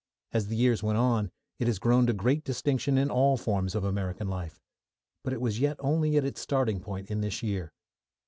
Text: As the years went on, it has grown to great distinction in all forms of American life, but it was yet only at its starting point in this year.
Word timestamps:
As 0.33 0.47
the 0.47 0.55
years 0.55 0.81
went 0.81 0.97
on, 0.97 1.29
it 1.59 1.67
has 1.67 1.77
grown 1.77 2.07
to 2.07 2.13
great 2.13 2.43
distinction 2.43 2.97
in 2.97 3.11
all 3.11 3.37
forms 3.37 3.75
of 3.75 3.83
American 3.83 4.27
life, 4.27 4.59
but 5.23 5.31
it 5.31 5.39
was 5.41 5.59
yet 5.59 5.77
only 5.79 6.17
at 6.17 6.25
its 6.25 6.41
starting 6.41 6.79
point 6.79 7.11
in 7.11 7.21
this 7.21 7.43
year. 7.43 7.71